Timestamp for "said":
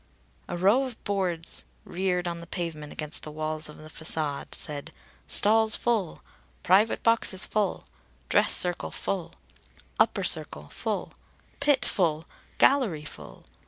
4.55-4.91